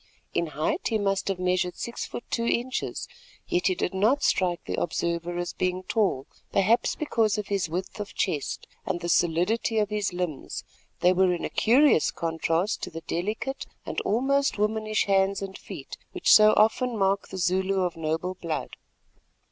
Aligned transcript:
In 0.33 0.47
height 0.47 0.87
he 0.87 0.97
must 0.97 1.27
have 1.27 1.37
measured 1.37 1.75
six 1.77 2.07
foot 2.07 2.23
two 2.31 2.47
inches, 2.47 3.07
yet 3.47 3.67
he 3.67 3.75
did 3.75 3.93
not 3.93 4.23
strike 4.23 4.63
the 4.65 4.81
observer 4.81 5.37
as 5.37 5.53
being 5.53 5.83
tall, 5.83 6.25
perhaps 6.51 6.95
because 6.95 7.37
of 7.37 7.49
his 7.49 7.69
width 7.69 7.99
of 7.99 8.15
chest 8.15 8.65
and 8.83 8.99
the 9.01 9.07
solidity 9.07 9.77
of 9.77 9.91
his 9.91 10.11
limbs, 10.11 10.63
that 11.01 11.15
were 11.15 11.31
in 11.31 11.47
curious 11.49 12.09
contrast 12.09 12.81
to 12.81 12.89
the 12.89 13.01
delicate 13.01 13.67
and 13.85 14.01
almost 14.01 14.57
womanish 14.57 15.05
hands 15.05 15.39
and 15.39 15.55
feet 15.55 15.99
which 16.13 16.33
so 16.33 16.55
often 16.57 16.97
mark 16.97 17.27
the 17.27 17.37
Zulu 17.37 17.81
of 17.81 17.95
noble 17.95 18.33
blood. 18.33 18.77